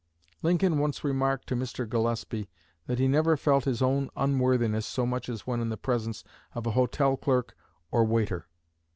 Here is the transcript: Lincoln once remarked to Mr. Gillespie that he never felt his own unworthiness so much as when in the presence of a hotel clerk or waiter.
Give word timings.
Lincoln 0.41 0.79
once 0.79 1.03
remarked 1.03 1.45
to 1.49 1.55
Mr. 1.55 1.87
Gillespie 1.87 2.49
that 2.87 2.97
he 2.97 3.07
never 3.07 3.37
felt 3.37 3.65
his 3.65 3.83
own 3.83 4.09
unworthiness 4.15 4.87
so 4.87 5.05
much 5.05 5.29
as 5.29 5.45
when 5.45 5.59
in 5.61 5.69
the 5.69 5.77
presence 5.77 6.23
of 6.55 6.65
a 6.65 6.71
hotel 6.71 7.15
clerk 7.15 7.55
or 7.91 8.03
waiter. 8.03 8.47